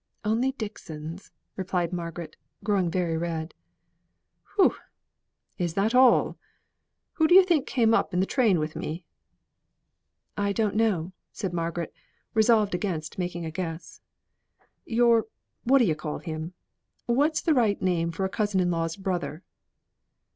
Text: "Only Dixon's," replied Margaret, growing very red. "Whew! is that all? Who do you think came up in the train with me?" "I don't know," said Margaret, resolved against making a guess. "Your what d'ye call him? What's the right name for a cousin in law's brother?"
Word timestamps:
"Only 0.25 0.53
Dixon's," 0.53 1.29
replied 1.55 1.93
Margaret, 1.93 2.35
growing 2.63 2.89
very 2.89 3.17
red. 3.17 3.53
"Whew! 4.55 4.73
is 5.59 5.75
that 5.75 5.93
all? 5.93 6.37
Who 7.13 7.27
do 7.27 7.35
you 7.35 7.43
think 7.43 7.67
came 7.67 7.93
up 7.93 8.11
in 8.11 8.19
the 8.19 8.25
train 8.25 8.57
with 8.57 8.75
me?" 8.75 9.05
"I 10.35 10.53
don't 10.53 10.73
know," 10.75 11.13
said 11.31 11.53
Margaret, 11.53 11.93
resolved 12.33 12.73
against 12.73 13.19
making 13.19 13.45
a 13.45 13.51
guess. 13.51 14.01
"Your 14.85 15.27
what 15.65 15.77
d'ye 15.77 15.93
call 15.93 16.17
him? 16.17 16.55
What's 17.05 17.41
the 17.43 17.53
right 17.53 17.79
name 17.79 18.09
for 18.09 18.25
a 18.25 18.27
cousin 18.29 18.59
in 18.59 18.71
law's 18.71 18.95
brother?" 18.97 19.43